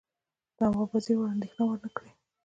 [0.57, 2.11] نواب وزیر اندېښنه ونه کړي.